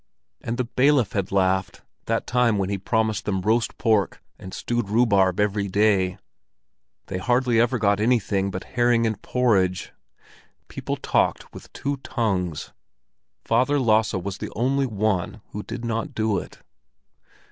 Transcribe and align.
And 0.43 0.57
the 0.57 0.63
bailiff 0.63 1.11
had 1.11 1.31
laughed 1.31 1.83
that 2.07 2.25
time 2.25 2.57
when 2.57 2.69
he 2.71 2.79
promised 2.79 3.25
them 3.25 3.41
roast 3.43 3.77
pork 3.77 4.19
and 4.39 4.51
stewed 4.51 4.89
rhubarb 4.89 5.39
every 5.39 5.67
day. 5.67 6.17
They 7.05 7.19
hardly 7.19 7.61
ever 7.61 7.77
got 7.77 7.99
anything 7.99 8.49
but 8.49 8.63
herring 8.63 9.05
and 9.05 9.21
porridge. 9.21 9.93
People 10.69 10.95
talked 10.97 11.53
with 11.53 11.71
two 11.71 11.97
tongues; 11.97 12.73
Father 13.45 13.79
Lasse 13.79 14.15
was 14.15 14.39
the 14.39 14.51
only 14.55 14.87
one 14.87 15.41
who 15.51 15.61
did 15.61 15.85
not 15.85 16.15
do 16.15 16.39
it. 16.39 16.57